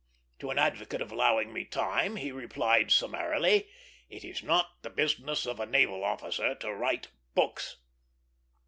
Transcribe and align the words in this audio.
To 0.39 0.49
an 0.49 0.57
advocate 0.57 0.99
of 1.01 1.11
allowing 1.11 1.53
me 1.53 1.63
time, 1.63 2.15
he 2.15 2.31
replied, 2.31 2.89
summarily, 2.91 3.67
"It 4.09 4.23
is 4.25 4.41
not 4.41 4.81
the 4.81 4.89
business 4.89 5.45
of 5.45 5.59
a 5.59 5.67
naval 5.67 6.03
officer 6.03 6.55
to 6.55 6.73
write 6.73 7.09
books." 7.35 7.77